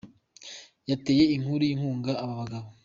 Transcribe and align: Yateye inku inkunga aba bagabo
Yateye 0.89 1.23
inku 1.35 1.53
inkunga 1.71 2.11
aba 2.23 2.33
bagabo 2.41 2.67